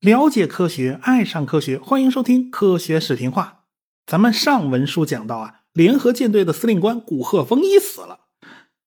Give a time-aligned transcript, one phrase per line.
[0.00, 3.62] 了解科学，爱上科学，欢迎收听《科学视频化》。
[4.06, 8.20] 咱们上文书讲到啊，联合舰队的司令官古贺丰一死了，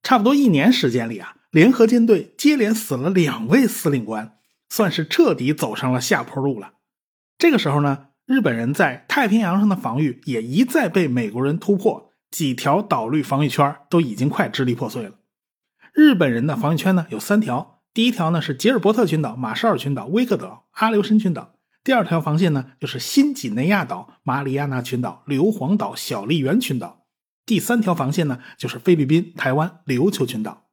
[0.01, 4.37] 差不多一年时间里啊，联合舰队接连死了两位司令官，
[4.69, 6.73] 算是彻底走上了下坡路了。
[7.37, 15.11] 这个时候呢，日本人在太平洋上的防御也一再被美国人突破，几条岛屿防御圈都已经快支离破碎了。
[15.93, 17.81] 日本人的防御圈呢有三条。
[17.93, 21.53] 第一条呢是吉尔伯特群岛、马绍尔群岛、威克岛、阿留申群岛。
[21.83, 27.05] 第二条防线呢就是新几内亚岛、马里亚纳群岛、硫磺岛、小笠原群岛。
[27.45, 30.63] 第三条防线呢就是菲律宾、台湾、琉球群岛。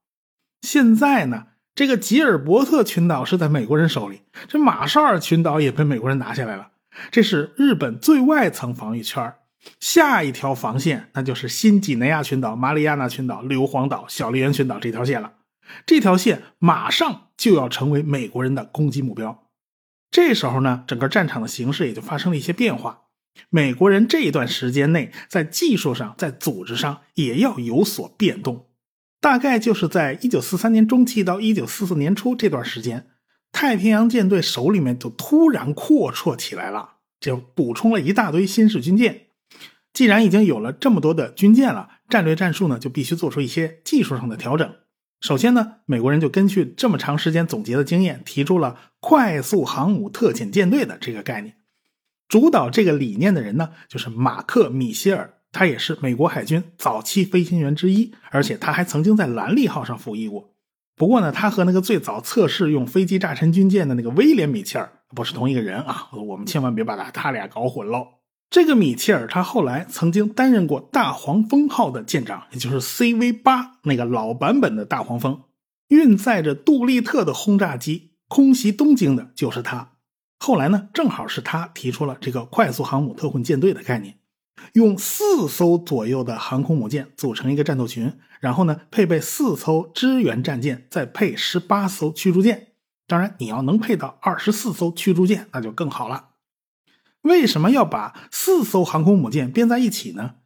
[0.62, 6.68] 现在呢，这个吉尔伯特群岛是在美国人手里，这马绍尔群岛也被美国人拿下来了。
[7.10, 9.34] 这是日本最外层防御圈
[9.78, 15.34] 下一条防线那就是新几内亚群岛、马里亚纳群岛、硫磺岛、小笠原群岛这条线了。
[15.86, 19.46] 这条线马上就要成为美国人的攻击目标。
[20.10, 23.02] 这时候呢，整个战场的形势也就发生了一些变化。
[23.48, 28.66] 美国人这一段时间内，在技术上、在组织上也要有所变动。
[29.20, 33.06] 大概就是在一九四三年中期到一九四四年初这段时间，
[33.52, 39.26] 太平洋舰队手里面就突然阔绰起来了，就补充了一大堆新式军舰。
[39.92, 44.72] 既然已经有了这么多的军舰了，战略战术呢就必须做出一些技术上的调整。
[45.20, 51.56] 首先呢，美国人就根据这么长时间总结的经验，提出了快速航母特遣舰队的这个概念。
[52.28, 60.54] 主导这个理念的人呢，就是马克·米歇尔，他也是美国海军早期飞行员之一，而且他还曾经在兰利号上服役过。
[60.96, 68.06] 不过呢，他和那个最早测试用飞机炸沉军舰的那个威廉·米切尔不是同一个人啊，我们千万别把他他俩搞混喽。
[68.50, 75.42] 这个米切尔，他后来曾经担任过大黄蜂号的舰长，也就是 CV 八那个老版本的大黄蜂，
[75.86, 79.92] 运载着杜立特的轰炸机空袭东京的就是他。
[80.40, 84.16] 后来呢，正好是他提出了这个快速航母特混舰队的概念，
[84.72, 92.72] 用四艘左右的航空母舰组成一个战斗群，然后呢，配备四艘支援战舰，再配十八艘驱逐舰。
[93.06, 96.29] 当然，你要能配到二十四艘驱逐舰，那就更好了。
[97.22, 100.36] 为什么要把四艘航空母舰编在一起呢？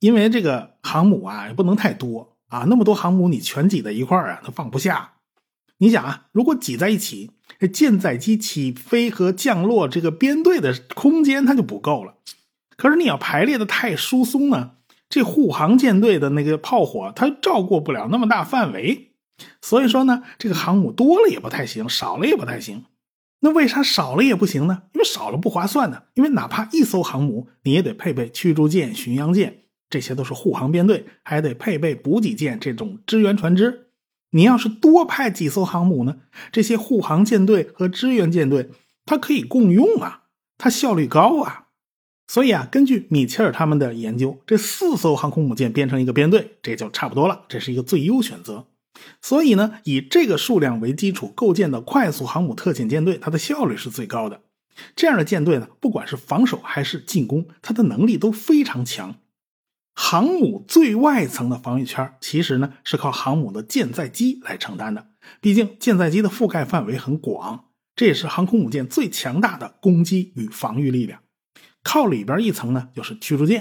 [0.00, 5.14] 因为这个航母啊也不能太多啊，那么多航母你全挤在一块儿啊，它放不下。
[5.78, 12.14] 你想啊，如果挤在一起，这舰载机起飞和降落这个编队的空间它就不够了。
[12.76, 14.72] 可是你要排列的太疏松呢，
[15.08, 19.12] 这护航舰队的那个炮火它照顾不了那么大范围。
[19.60, 22.84] 所以说呢，这个航母多了也不太行，少了也不太行。
[23.44, 24.84] 那为啥少了也不行呢？
[24.94, 26.04] 因为少了不划算呢。
[26.14, 33.88] 因为哪怕一艘航母，你也得配备驱逐舰、巡洋舰，这些都是护航编队，还得配备补给舰这种支援船只。
[34.30, 36.16] 你要是多派几艘航母呢？
[36.50, 38.70] 这些护航舰队和支援舰队，
[39.04, 40.22] 它可以共用啊，
[40.56, 41.66] 它效率高啊。
[42.26, 48.68] 所以啊，根据米切尔他们的研究，这四艘航空母舰编成一个编队，这就差不多了，这是一个最优选择。
[49.20, 54.42] 所以呢，以这个数量为基础构建的快速航母特遣舰队，它的效率是最高的。
[54.96, 59.16] 这样的舰队呢，不管是防守还是进攻，它的能力都非常强。
[59.94, 65.06] 航母最外层的防御圈，其实呢是靠航母的舰载机来承担的。
[65.40, 71.20] 毕竟舰载机的覆盖范围很广，这也是航空母舰最强大的攻击与防御力量。
[71.84, 73.60] 靠里边一层呢，就是驱逐舰；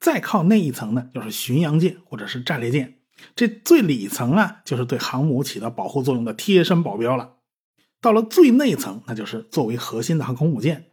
[0.00, 2.97] 再靠那一层呢，就是巡洋舰或者是战列舰。
[3.34, 7.36] 这最里层啊，就是对航母起到保护作用的贴身保镖了。
[8.00, 10.86] 到了最内层，那就是作为核心的航空母舰。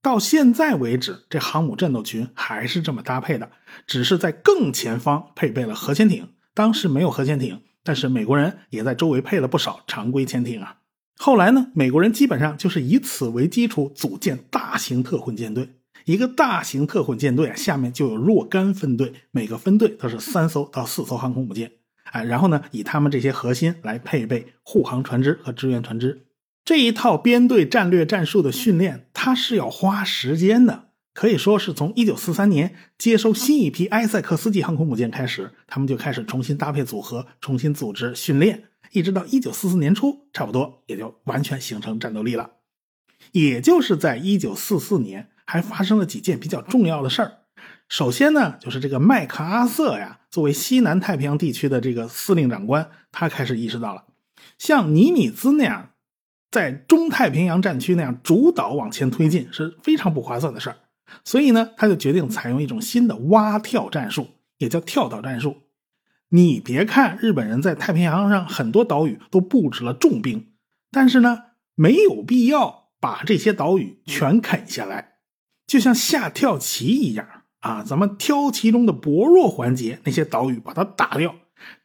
[0.00, 3.50] 到现在为止，这航母战斗群还是这么搭配的，
[3.86, 6.28] 只是在更前方配备了核潜艇。
[6.52, 10.78] 当时没有核潜艇，但是美国人也在周围配了不少常规潜艇啊。
[11.16, 15.70] 后来呢，美国人基本上就是以此为基础组建大型特混舰队。
[16.04, 21.72] 一个大型特混舰队，下面就有若干分队，每个分队都是三艘到四艘航空母舰，
[22.04, 26.26] 哎，然后呢，以他们这些核心来配备护航船只和支援船只。
[26.62, 42.50] 这一套编队战略战术的训练，它是要花时间的，可以说是从一九四三年接收新一批埃塞克斯级航空母舰开始，他们就开始重新搭配组合，重新组织训练，一直到一九四四年初，差不多也就完全形成战斗力了。
[43.32, 45.30] 也就是在一九四四年。
[45.46, 47.38] 还发生了几件比较重要的事儿。
[47.88, 54.04] 首先呢，就是这个麦克阿瑟呀，作为西南太平洋地区的这个司令长官，他开始意识到了，
[54.58, 55.90] 像尼米兹那样
[56.50, 60.76] 在中太平洋战区那样主导往前推进是非常不划算的事儿。
[61.24, 65.58] 所以呢，他就决定采用一种新的蛙跳战术，也叫跳岛战术。
[66.30, 70.48] 你别看日本人在太平洋上很多岛屿都布置了重兵，
[70.90, 71.42] 但是呢，
[71.74, 75.13] 没有必要把这些岛屿全啃下来，
[75.66, 77.26] 就像下跳棋一样
[77.60, 81.34] 啊，咱们挑其中的薄弱环节，那些岛屿把它打掉，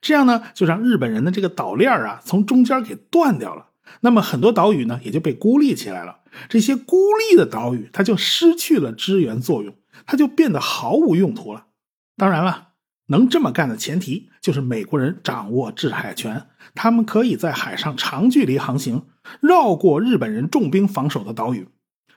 [0.01, 3.67] 这样呢，就让日本人的这个岛链啊从中间给断掉了。
[4.01, 6.97] 那么很多岛屿呢也就被孤立起来了，这些孤
[7.31, 9.73] 立的岛屿它就失去了支援作用，
[10.05, 11.67] 它就变得毫无用途了。
[12.15, 12.69] 当然了，
[13.07, 19.07] 能这么干的前提就是美国人掌握制海权，他们可以在海上长距离航行，
[19.39, 21.67] 绕过日本人重兵防守的岛屿，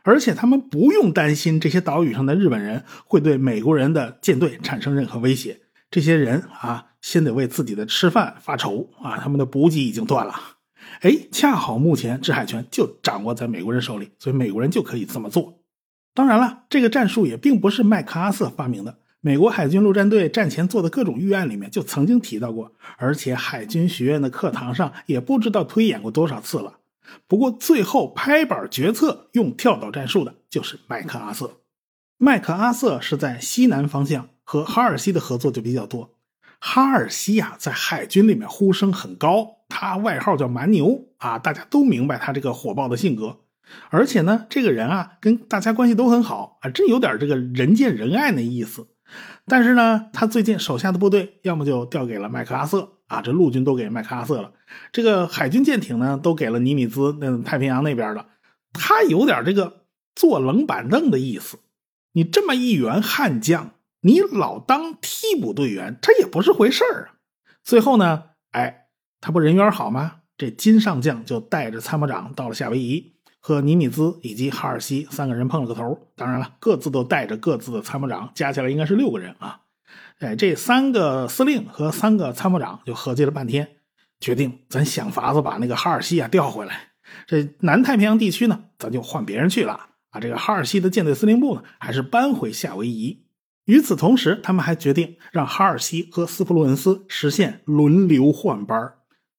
[0.04, 5.60] 而且他们不用担心这些岛屿上的日本人会对美国人的舰队产生任何威胁。
[5.90, 10.34] 这些人啊，先得为自己的吃饭发愁啊，他们的补给已经断了。
[11.00, 15.60] 哎，恰好目前制海权就掌握在美国人手里，所以美国人就可以这么做。
[16.14, 26.78] 当然了，这个战术也并不是麦克阿瑟发明的，美国海军陆战队战前做的各种预案里面就曾经提到过，而且海军学院的课堂上也不知道推演过多少次了。
[27.26, 31.58] 不过最后拍板决策用跳岛战术的就是麦克阿瑟。
[32.18, 36.14] 麦克阿瑟是在西南方向和哈尔西的合作就比较多。
[36.60, 39.56] 哈尔西呀，在海军里面呼声很高。
[39.68, 43.38] 他外号叫蛮牛啊，大家都明白他这个火爆的性格，
[43.88, 48.86] 而且呢，这个人啊跟大家关系都很好啊，真有点这个人见人爱那意思。
[49.46, 54.52] 但是呢，他最近手下的部队要么就调给了麦克阿瑟啊，这陆军都给麦克阿瑟了，
[54.92, 58.26] 这个海军舰艇呢都给了尼米兹，那太平洋那边的，
[58.72, 61.58] 他有点这个坐冷板凳的意思。
[62.12, 67.14] 你这么一员悍将，你老当替补队员，这也不是回事儿啊。
[67.62, 68.78] 最后呢，哎。
[69.24, 70.16] 他不人缘好吗？
[70.36, 75.96] 这金上将就带着参谋长到了夏威夷，和尼米兹以及哈尔西三个人碰了个头。
[76.16, 79.60] 当然了，各自都带着各自的参谋长，加起来应该是六个人啊。
[80.18, 83.68] 哎，这三个司令和三个参谋长就合计了半天，
[84.20, 86.92] 决定咱想法子把那个哈尔西啊调回来。
[87.26, 90.20] 这南太平洋地区呢，咱就换别人去了啊。
[90.20, 93.24] 这个哈尔西的舰队司令部呢，还是搬回夏威夷。
[93.64, 98.94] 与此同时，他们还决定让哈尔西和斯普鲁恩斯实现轮流换班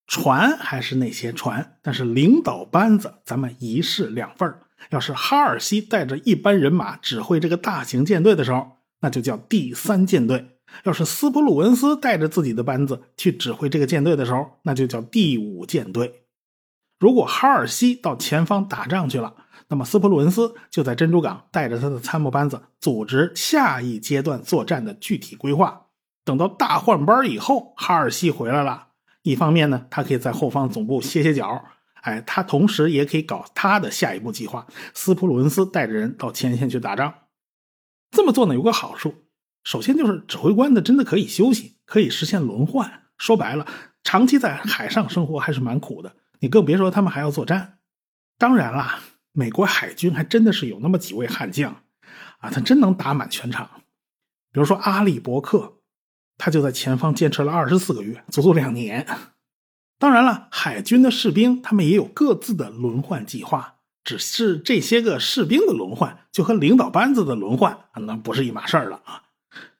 [0.05, 4.53] 船还是那些船，但是领导班子咱们一式两份
[4.89, 8.72] 要是哈尔西带着一班人马指挥这个大型舰队的时候，
[9.03, 10.39] 那就叫第三舰队；
[10.85, 16.23] 要是斯普鲁恩斯带着自己的班子去指挥这个舰队的时候，那就叫第五舰队。
[16.99, 19.33] 如果哈尔西到前方打仗去了，
[19.67, 25.87] 那么斯普鲁恩斯就在珍珠港带着他的参谋班子组织下一阶段作战的具体规划。
[26.23, 28.87] 等到大换班以后，哈尔西回来了。
[29.23, 31.65] 一方面呢，他可以在后方总部歇歇脚，
[32.03, 34.65] 哎，他同时也可以搞他的下一步计划。
[34.93, 37.13] 斯普鲁恩斯带着人到前线去打仗，
[38.13, 39.25] 这么做呢有个好处，
[39.63, 43.03] 首先就是指挥官呢真的可以休息，可以实现轮换。
[43.17, 43.67] 说白了，
[44.03, 47.79] 长期在海上生活还是蛮苦的，你更别说他们还要作战。
[48.37, 49.01] 当然啦，
[49.31, 51.83] 美国海军还真的是有那么几位悍将，
[52.37, 53.69] 啊，他真能打满全场，
[54.51, 55.79] 比如说阿里伯克。
[56.35, 59.07] 他就在前方坚持了二十四个月，足足两年。
[59.99, 69.23] 当然了，海军的士兵他们也有各自的轮换计划，只是这些个士兵的轮换就和领导班子的轮换那不是一码事儿了啊。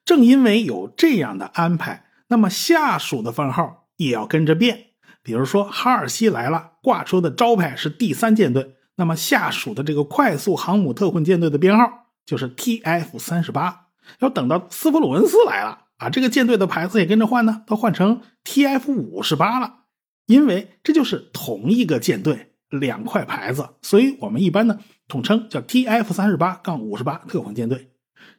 [0.04, 4.86] 正因为有这样的安排，那么下属的番号也要跟着变。
[5.22, 13.86] 比如说哈尔西来了，挂出的招牌是第三舰队，那么下属的这个快速航母特混舰队的编号就是 TF 三十八。
[14.18, 15.80] 要等到斯普鲁恩斯来了。
[15.96, 19.84] 啊这个舰队的牌子也跟着换呢，都换成 TF 五十八了，
[20.26, 24.78] 因为这就是同一个舰队两块牌子，所以我们一般呢
[25.08, 27.90] 统称叫 TF 三十八杠五十八特混舰队。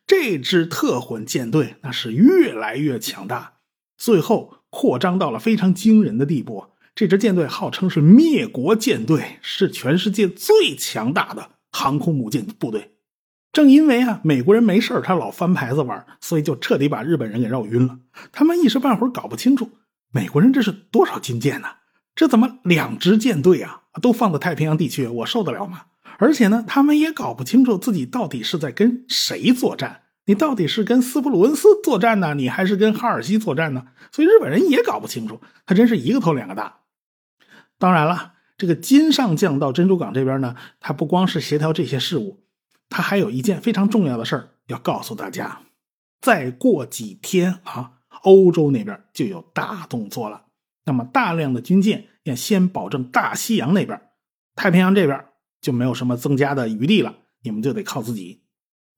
[0.07, 3.53] 这支特混舰队那是越来越强大，
[3.97, 6.67] 最后扩张到了非常惊人的地步。
[6.93, 12.91] 这支舰队号称是灭国舰队，是全世界最强大的航空母舰部队。
[13.51, 17.99] 正因为啊，美国人没事他老翻牌子玩，所以就彻底把日本人给绕晕了。
[18.31, 19.71] 他们一时半会儿搞不清楚，
[20.11, 21.67] 美国人这是多少军舰呢？
[22.13, 25.83] 这怎么两支舰队啊，都放在太平洋地区，我受得了吗？
[26.17, 30.01] 而且呢，他们也搞不清楚自己到底是在跟谁作战。
[30.27, 33.85] 你到底是跟斯普鲁恩斯作战呢，你还是跟哈尔西作战呢？
[34.11, 36.77] 所以日本人也搞不清楚，他真是一个头两个大。
[37.77, 42.43] 当然了，这个金上将到珍珠港这边呢，他不光是协调这些事务。
[42.89, 45.59] 他还有一件非常重要的事儿要告诉大家，
[46.21, 47.91] 再过几天啊，
[48.23, 50.44] 欧洲那边就有大动作了。
[50.85, 53.99] 那么大量的军舰要先保证大西洋那边，
[54.55, 55.25] 太平洋这边
[55.61, 58.43] 就没有什么增加的余地了，你们就得靠自己。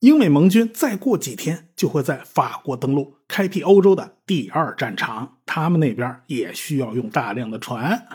[0.00, 5.38] 英美盟军再过几天就会在法国登陆，开辟欧洲的第二战场。
[5.44, 8.06] 他们那边也需要用大量的船。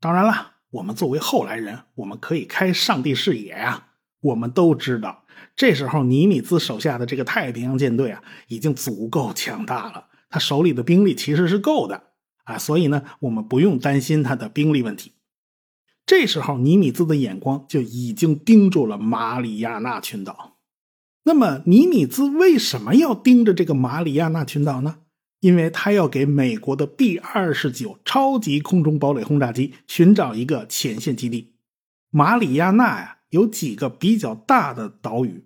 [0.00, 3.86] 当然了，我们作为后来人，我们可以开上帝视野呀。
[4.20, 5.24] 我们都知道，
[5.56, 10.08] 这时候尼米兹手下的这个太平洋舰队啊，已经足够强大了。
[10.28, 12.11] 他手里的兵力其实是够的
[12.44, 15.12] 啊，所以呢，我们不用担心他的兵力问题。
[16.04, 20.58] 这时候，尼米兹的眼光就已经盯住了马里亚纳群岛。
[21.24, 24.98] 那么，尼米兹为什么要盯着这个马里亚纳群岛呢？
[25.38, 31.54] 因为他要给美国的 B 二十九超级空中堡垒轰炸机寻找一个前线基地。
[32.10, 35.44] 马里亚纳呀，有几个比较大的岛屿，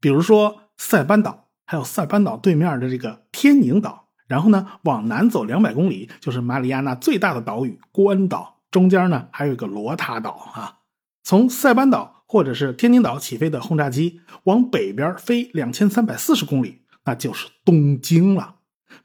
[0.00, 4.01] 比如说塞班岛，还有塞班岛对面的这个天宁岛。
[4.26, 10.78] 然后呢，往南走两百公里，就是马里亚纳最大的岛屿关岛，中间呢还有一个罗塔岛啊。
[11.22, 12.18] 从塞班岛。
[12.32, 18.54] 或者是天宁岛起飞的轰炸机往北边飞两千三百四十公里，那就是东京了。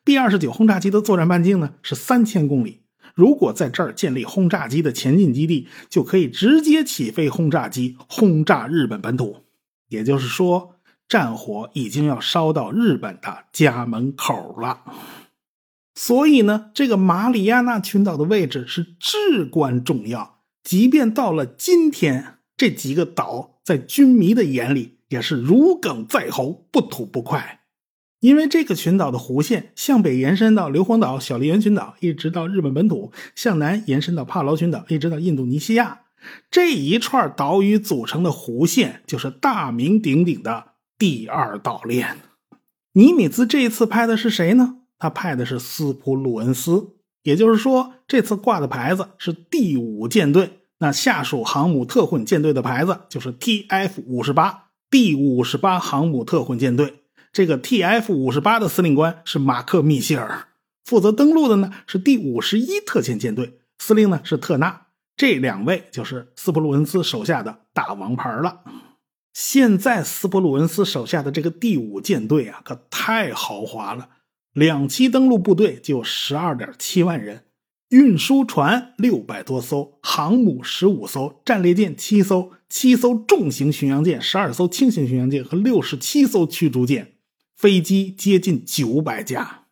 [0.05, 2.83] B 二十九轰炸机的作战半径呢是三千公里，
[3.13, 9.43] 如果在这儿建立轰炸机的前进基地，就可以直接起飞轰炸机轰炸日本本土。
[9.89, 10.76] 也就是说，
[11.07, 14.81] 战火已经要烧到日本的家门口了。
[15.95, 22.35] 所以呢，这个马里亚纳群岛的位置是至关重要，即便到了今天。
[22.57, 27.59] 这几个岛在军迷的眼里也是如鲠在喉，不吐不快。
[28.19, 36.01] 因为这个群岛的弧线向北延伸到硫磺岛、小笠原群岛，一直到日本本土；向南延伸到帕劳群岛，一直到印度尼西亚。
[36.49, 42.17] 这一串岛屿组成的弧线，就是大名鼎鼎的第二岛链。
[42.93, 44.77] 尼米兹这一次派的是谁呢？
[44.97, 50.61] 他派的是斯普鲁恩斯，也就是说，这次挂的牌子是第五舰队。
[50.79, 57.03] 那下属航母特混舰队的牌子就是 TF 五十八，第五十八航母特混舰队。
[57.31, 60.47] 这个 TF 五十八的司令官是马克·密歇尔，
[60.83, 64.87] 负责登陆的呢是第五十一特遣舰队，司令呢是特纳。
[65.15, 68.61] 这两位就是斯普鲁恩斯手下的大王牌了。
[69.37, 74.09] 现在斯普鲁恩斯手下的这个第五舰队啊，可太豪华了，
[74.51, 77.43] 两栖登陆部队就十二点七万人。
[77.89, 87.13] 运输船六百多艘，航母十五艘，战列舰七艘，七艘重型巡洋舰，十二艘轻型巡洋舰和六十七艘驱逐舰，
[87.55, 89.65] 飞机接近九百架。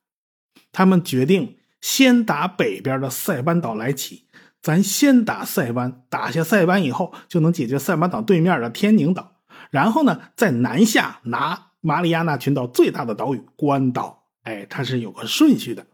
[0.72, 4.25] 他们决定先打北边的塞班岛来起，
[4.62, 9.35] 咱先打塞班，打下塞班以后就能解决塞班岛对面的天宁岛，
[9.75, 14.24] 然后呢在南下拿马里亚纳群岛最大的岛屿关岛。
[14.44, 15.86] 哎，它是有个顺序的。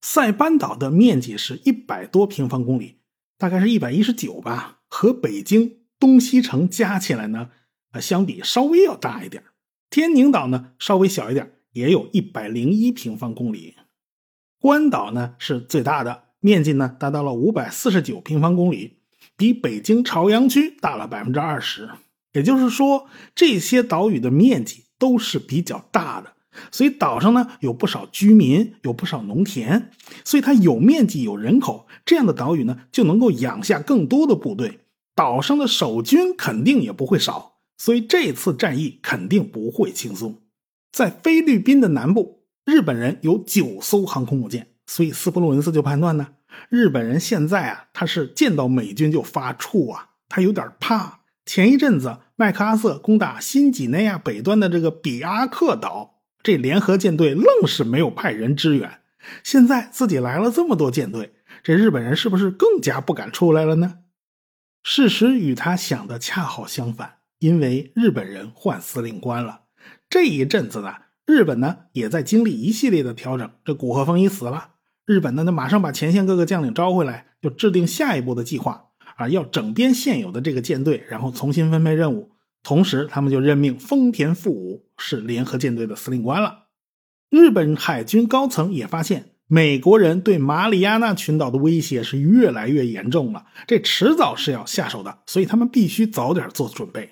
[0.00, 3.00] 塞班岛的面积是一百多平方公里，
[3.36, 7.50] 大概是一百一十九吧，和北京东西城加起来呢，
[7.92, 9.44] 呃，相比稍微要大一点。
[9.90, 13.76] 天宁岛呢稍微小一点，也有一百零一平方公里。
[14.58, 19.00] 关岛呢是最大的，面积呢达到了五百四十九平方公里，
[19.36, 21.90] 比北京朝阳区大了百分之二十。
[22.34, 26.34] 也就是说，这些岛屿的面积都是比较大的。
[26.70, 29.90] 所以岛上呢有不少居民，有不少农田，
[30.24, 34.78] 所以它有面积有人口，这样的岛屿呢就能够养下更多的部队，
[35.16, 40.38] 岛上的守军肯定也不会少，所以这次战役肯定不会轻松。
[40.92, 46.28] 在菲律宾的南部，日本人有九艘航空母舰，所以斯普鲁恩斯就判断呢，
[46.68, 51.22] 日本人现在啊他是见到美军就发怵啊，他有点怕。
[51.44, 56.20] 前一阵子麦克阿瑟攻打新几内亚北端的这个比阿克岛。
[56.42, 59.00] 这联合舰队愣是没有派人支援，
[59.42, 64.00] 现在自己来了这么多舰队，这日本人是不是更加不敢出来了呢？
[64.82, 69.62] 事实与他想的恰好相反，因为日本人换司令官了。
[70.10, 73.50] 这一阵子呢，日本呢也在经历一系列的调整。
[73.64, 74.72] 这古贺丰一死了，
[75.06, 82.32] 日本呢那马上把前线各个将领招回来，就制定下一步的计划啊，要整编现有的这个舰队，然后重新分配任务。
[82.62, 86.64] 同时，他们就任命丰田富武是联合舰队的司令官了。
[87.28, 97.10] 日本海军高层也发现，美国人对马里亚纳群岛的威胁是越来越严重了，这迟早是要下手的，所以他们必须早点做准备。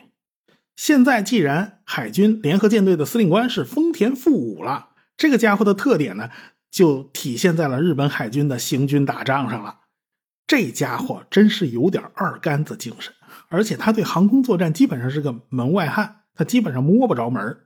[0.75, 6.31] 现在既然海军联合舰队的司令官是丰田富武了，这个家伙的特点呢，
[6.71, 9.81] 就体现在了日本海军的行军打仗上了。
[10.47, 13.13] 这家伙真是有点二杆子精神。
[13.49, 17.61] 而且他对航空作战基本上是个门外汉，他基本上摸不着门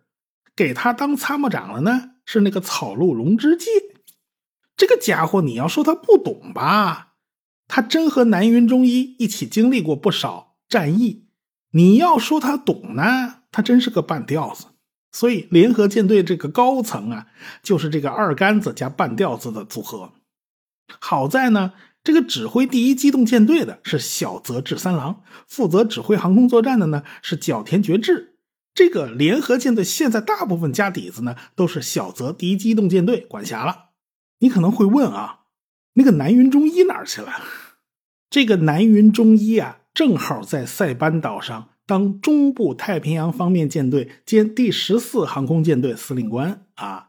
[0.55, 3.71] 给他当参谋长了呢，是那个草鹿龙之介。
[4.77, 7.15] 这个家伙，你要说他不懂吧？
[7.69, 11.29] 他真和南云中一一起经历过不少战役。
[11.71, 14.67] 你要说他懂呢，他真是个半吊子。
[15.13, 17.27] 所以联合舰队这个高层啊，
[17.63, 20.13] 就是这个二杆子加半吊子的组合。
[21.01, 21.73] 好在呢，
[22.07, 28.37] 这个指挥第一机动舰队的是小泽治三郎，负责指挥航空作战的呢是角田觉志。
[28.73, 33.87] 这个联合舰队现在大部分家底子呢都是小泽第一机动舰队管辖了。
[34.39, 35.41] 你可能会问啊，
[35.95, 37.33] 那个南云忠一哪儿去了？
[38.31, 47.09] 这个南云忠一啊，正好在塞班岛上当中部太平洋方面舰队兼第十四航空舰队司令官啊，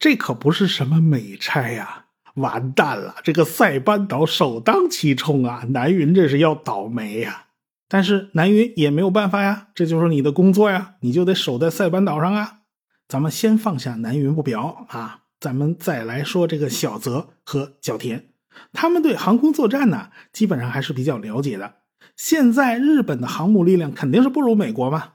[0.00, 2.01] 这可不是什么美差呀！
[2.34, 7.46] 完蛋了，这个塞班岛首当其冲啊，南云这是要倒霉呀！
[7.88, 12.60] 但是南云也没有办法呀，这就是你的工作呀，你就得守在塞班岛上啊。
[13.06, 18.28] 咱们先放下南云不表啊，咱们再来说这个小泽和角田，
[18.72, 21.74] 他们对航空作战呢，基本上还是比较了解的。
[22.16, 25.12] 现在日本的航母力量肯定是不如美国嘛。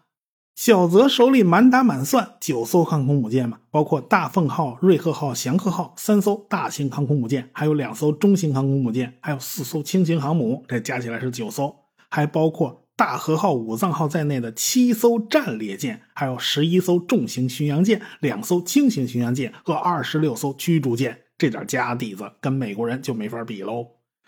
[0.57, 11.75] 小泽手里满打满算九艘航空母舰嘛，包括大凤号、瑞鹤号、翔鹤号三艘大型航空母舰，还有两艘中型航空母舰，还有四艘轻型航母，这加起来是九艘。
[12.09, 21.19] 还包括大和号、武藏号在内的七艘战列舰，还有十一艘重型巡洋舰、两艘轻型巡洋舰和二十六艘驱逐舰。
[21.37, 23.85] 这点家底子跟美国人就没法比喽。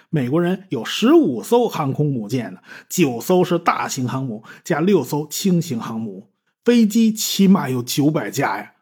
[0.09, 6.29] 美国人有十五艘航空母舰呢，九艘是大型航母，加六艘轻型航母，
[6.65, 8.73] 飞机起码有九百架呀。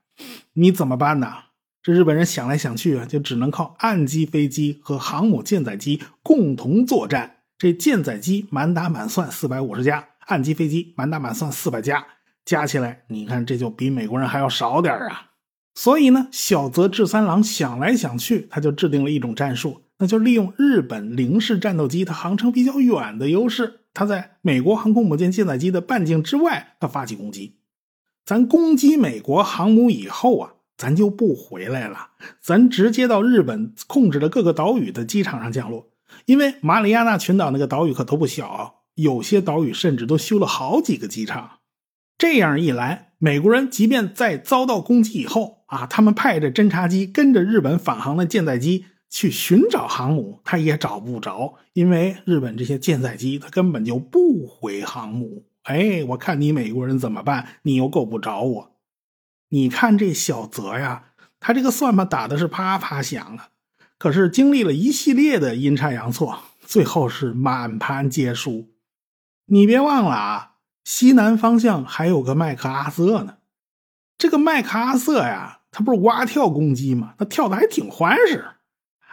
[0.54, 1.28] 你怎么办呢？
[1.84, 7.38] 这日本人想来想去啊，就只能靠岸基飞机和航母舰载机共同作战。
[7.58, 12.06] 这舰载机满打满算四百五十架，岸基飞机满打满算四百架，
[12.46, 15.32] 加起来，你看这就比美国人还要少点啊！
[15.76, 27.58] 所以呢，小泽治三郎想来想去，他就制定了一种战术，那就利用日本零式战斗机它航程比较远的优势，它在美国航空母舰舰载机的半径之外，它发起攻击。
[28.26, 32.10] 咱攻击美国航母以后啊，咱就不回来了，
[32.42, 35.90] 咱直接到日本控制的各个岛屿的机场上降落。
[36.26, 41.60] 因为马里亚纳群岛那个岛屿可都不小，有些岛屿甚至都修了好几个机场。
[42.18, 55.46] 这样一来，美国人即便在遭到攻击以后啊，他们派着侦察机跟着日本返航的舰载机去寻找航母，他也找不着，因为日本这些舰载机他根本就不回航母。
[55.64, 57.48] 哎，我看你美国人怎么办？
[57.64, 58.72] 你又够不着我。
[59.50, 63.50] 你看这小泽呀，他这个算盘打的是啪啪响啊。
[63.98, 68.70] 可是经历了一系列的阴差阳错，最后是满盘皆输。
[69.48, 70.52] 你别忘了啊，
[70.84, 73.38] 西南方向还有个麦克阿瑟呢。
[74.18, 77.16] 这个麦克阿瑟呀，他不是蛙跳攻击吗？
[77.18, 78.46] 他跳的还挺欢实。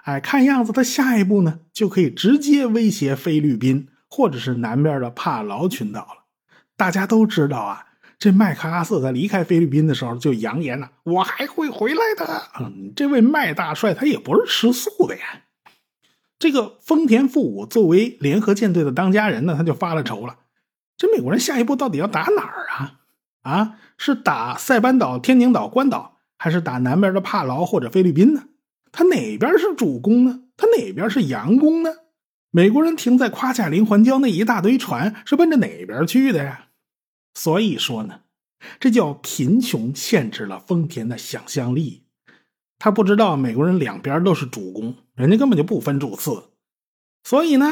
[0.05, 6.25] 哎，看样子他下一步呢，就可以直接威胁菲律宾或者是南边的帕劳群岛了。
[6.77, 7.87] 大家都知道啊。
[8.17, 15.43] 这麦克阿瑟在离开菲律宾的时候就扬言了：“我还会回来的。”嗯，这位麦大帅他也不是吃素的呀。
[16.39, 20.37] 这个丰田富武作为联合舰队的当家人呢，他就发了愁了：
[20.97, 23.01] 这美国人下一步到底要打哪儿啊？
[23.43, 28.45] 啊，是打塞班岛、天宁岛、关岛，还是打南边的帕劳或者菲律宾呢？
[28.97, 30.43] 他哪边是主攻呢？
[30.57, 31.91] 他哪边是佯攻呢？
[32.53, 36.67] 美国人停在夸卡林环礁那一大堆船是奔着哪边去的呀？
[37.35, 38.21] 所以说呢，
[38.79, 42.05] 这叫贫穷限制了丰田的想象力。
[42.79, 46.51] 他不知道美国人两边都是主攻，人家根本就不分主次。
[47.25, 47.67] 所以呢，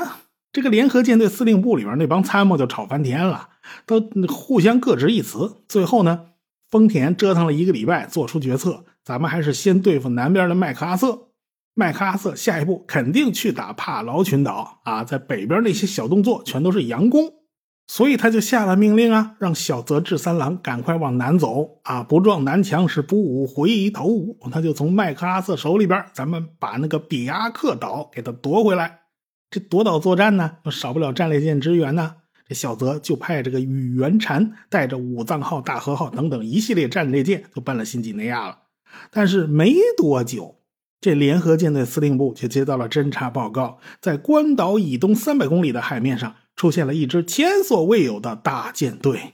[0.53, 3.51] 这个联合舰队司令部里边那帮参谋就吵翻天了，
[3.87, 5.59] 都互相各执一词。
[5.69, 6.31] 最后呢，
[6.69, 11.29] 丰田折腾了一个礼拜，做出决策：咱们还是先对付南边的麦克阿瑟。
[11.75, 17.33] 麦克阿瑟下一步肯定去打帕劳群岛啊，在北边那些小动作全都是佯攻。
[17.89, 22.03] 所以他就下了命令啊，让小泽治三郎赶快往南走啊！
[22.03, 24.39] 不撞南墙是不武回一头武。
[24.51, 29.01] 他就从麦克阿瑟手里边，咱们把那个比亚克岛给他夺回来。
[29.51, 32.15] 这夺岛作战呢，少不了战列舰支援呢。
[32.49, 38.59] 这小泽就派这个宇垣禅带着武藏号、大和号等等一系列战列舰，就奔了新几内亚了。
[39.11, 40.57] 但是没多久，
[41.01, 46.35] 这联合舰队司令部就接到了侦察报告，在关岛以东三百公里的海面上。
[46.55, 49.33] 出现了一支前所未有的大舰队，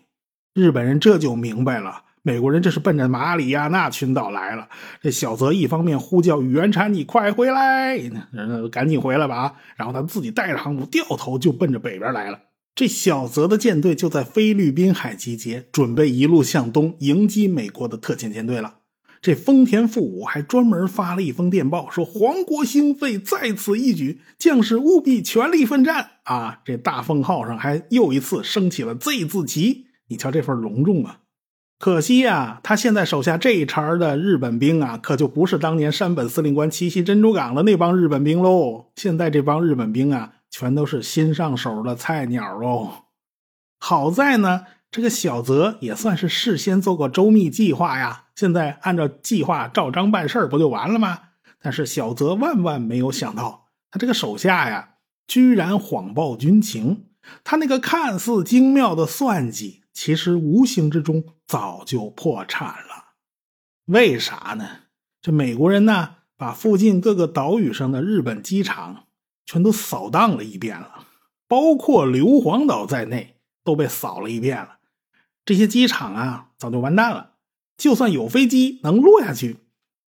[0.55, 4.68] 日本人这就明白了，美国人这是奔着马里亚纳群岛来了。
[5.03, 12.38] 这小泽一方面呼叫宇垣禅：“你快回来，人赶紧回来吧！”然后他自己带着航母掉头就奔着北边来了。
[12.77, 18.77] 这小泽的舰队就在菲律宾海集结，准备一路向东迎击美国的特遣舰队了。
[19.20, 26.61] 这丰田富武还专门发了一封电报，说皇国兴废，在此一举，将士务必全力奋战啊！
[26.64, 31.20] 这大凤号上还又一次升起了 Z 字旗，你瞧这份隆重啊！
[31.78, 38.87] 可惜呀，他现在手下这一茬的日本兵啊，可就不是当年山本司令官奇袭珍珠港的那帮日本兵喽。
[38.96, 42.90] 现在这帮日本兵啊，全都是新上手的菜鸟喽。
[43.78, 48.27] 好在呢，这个小泽也算是事先做过周密计划呀。
[48.35, 51.20] 现在按照计划照章办事不就完了吗？
[51.61, 54.94] 但是小泽万万没有想到，他这个手下呀，
[55.27, 57.07] 居然谎报军情。
[57.44, 59.83] 他那个看似精妙的算计。
[59.92, 63.16] 其实无形之中早就破产了，
[63.87, 64.64] 为啥呢？
[65.20, 69.07] 这美国人呢，把附近各个岛屿上的日本机场
[69.44, 71.05] 全都扫荡了一遍了，
[71.48, 74.77] 包括硫磺岛在内都被扫了一遍了。
[75.48, 77.30] 这些机场啊，早就完蛋了。
[77.78, 79.56] 就算有飞机能落下去，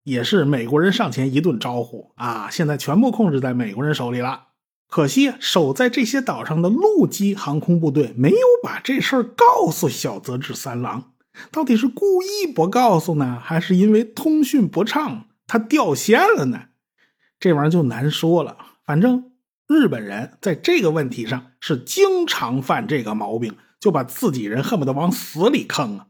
[0.02, 4.48] 也是美国人上前一顿招呼啊，现在全部控制在美国人手里了。
[4.88, 11.12] 可惜，守在这些岛上的陆基航空部队没有把这事儿告诉小泽治三郎。
[11.52, 16.62] 到底是故意不告诉呢，还是因为通讯不畅他掉线了呢？
[17.38, 18.56] 这玩意儿就难说了。
[18.84, 19.30] 反正
[19.68, 26.06] 日本人在这个问题上是经常犯这个毛病，就把自己人恨不得往死里坑啊。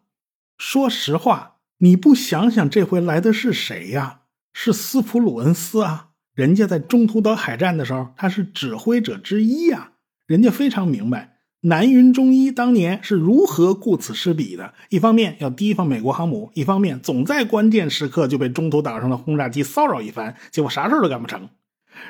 [0.57, 4.21] 说实话，你不想想，这回来的是谁呀？
[4.53, 6.07] 是斯普鲁恩斯啊。
[6.35, 9.93] 人家在中途岛海战的时候，他是指挥者之一呀。
[10.27, 14.75] 人家非常明白南云忠一当年是如何顾此失彼的。
[14.91, 21.49] 一方面要提防美国航母，一方面总在关键时刻就被中途岛上的轰炸机骚扰一番，结果啥事都干不成。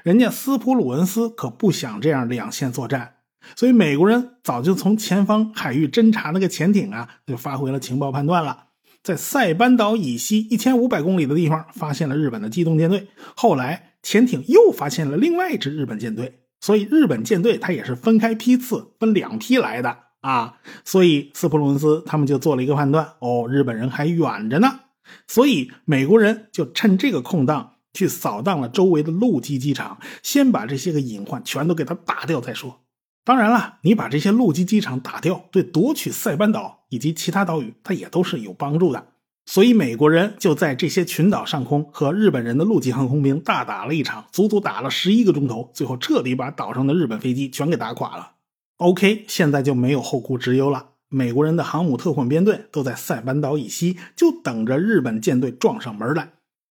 [0.03, 3.15] 人家斯普鲁恩斯可不想这样两线作战，
[3.57, 8.65] 所以美国人早就从前方海域侦察那个潜艇啊，就发挥了情报判断了。
[9.03, 13.09] 在塞班岛以西一千五百公里的地方，发现了日本的机动舰队。
[13.35, 20.59] 后来潜艇又发现了另外一支日本舰队，所以日本舰队它也是分开批次，分两批来的啊。
[20.85, 24.81] 所以斯普鲁恩斯他们就做了一个判断：哦，日本人还远着呢。
[25.27, 32.81] 所以美国人就趁这个空档去扫荡了周围的陆基机场，先把这些个隐患全都给他打掉再说。
[33.29, 39.09] 当然了，你把这些陆基机场打掉，对夺取塞班岛以及其他岛屿，它也都是有帮助的。
[39.45, 48.31] 所以美国人就在这些群岛上空和日本人的陆基航空兵大打了一场，足足打了十一个钟头，最后彻底把岛上的日本飞机全给打垮了。
[48.79, 50.93] OK，现在就没有后顾之忧了。
[51.11, 56.31] 美国人的航母特混编队都在塞班岛以西，就等着日本舰队撞上门来。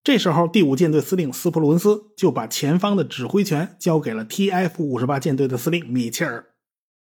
[0.03, 4.83] 这时候，第五舰队司令斯普鲁恩斯就把前方的指挥权交给了 T.F.
[4.83, 6.47] 五十八舰队的司令米切尔。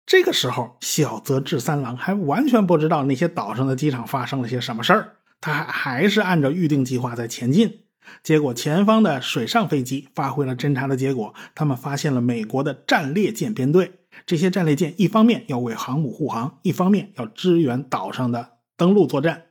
[0.06, 7.84] 这个时候，小泽治三郎还完全不知道那些岛上的机场发生了些什么事儿，他还还是按照预定计划在前进。
[8.22, 13.94] 结果，前方的水上飞机发挥了侦察的结果，他们发现了美国的战列舰编队。
[14.26, 19.44] 这些战列舰一方面要为航母护航，一方面要支援岛上的登陆作战。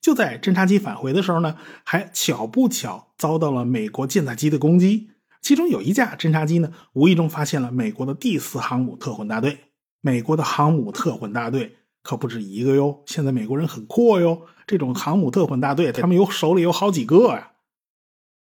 [0.00, 5.10] 就在侦察机返回的时候呢，还巧不巧遭到了美国舰载机的攻击。
[5.42, 9.58] 其中有一架侦察机呢，无意中发现了美国的第四航母特混大队。
[10.00, 14.42] 美国的航母特混大队可不止一个哟，现在美国人很阔哟。
[14.66, 17.52] 这种航母特混大队，他们有手里有好几个呀。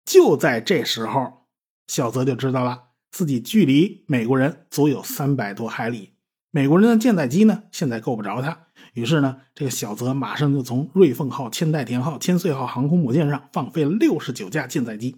[0.05, 1.47] 就在这时候，
[1.87, 6.15] 小泽就知道了，自己距离美国人足有三百多海里。
[6.51, 8.64] 美国人的舰载机呢，现在够不着他。
[8.93, 15.17] 于是呢，这个小泽马上就从瑞凤号、千代田号、千岁号航空母舰上放飞了六十九架舰载机。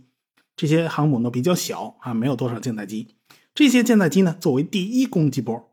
[0.56, 3.16] 这些航母呢比较小啊，没有多少舰载机。
[3.54, 5.72] 这些舰载机呢作为第一攻击波。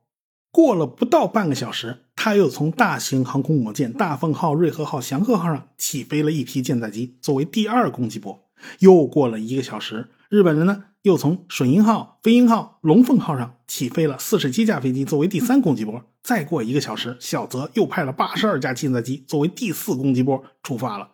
[0.52, 8.44] 过了不到半个小时，他又从大型航空母舰大凤号、瑞和号、祥鹤号上起飞了一批舰载机，作为第二攻击波。
[8.80, 10.86] 又过了一个小时，日本人呢？
[11.04, 16.02] 又从水鹰号、飞鹰号、龙凤号上起飞了四十七架飞机，作为第三攻击波。
[16.24, 21.10] 再过一个小时，小泽又派了八十二架舰载机作为第四攻击波出发了。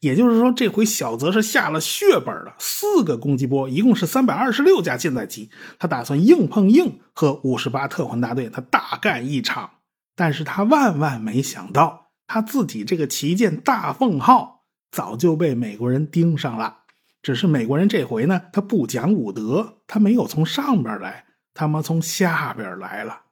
[0.00, 5.48] 也就是说，这回小泽是下了血本了，四个攻击波，一共是三百二十六架舰载机。
[5.78, 9.70] 他打算硬碰硬和五十八特混大队他大干一场。
[10.14, 16.80] 但是他万万没想到，他自己这个旗舰大凤号早就被美国人盯上了。
[17.24, 23.22] 只是美国人这回呢，他不讲武德，他没有从上边来，他妈从下边来了。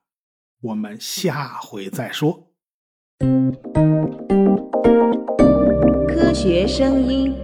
[0.63, 2.55] 我们下回再说。
[6.09, 7.42] 科学声音。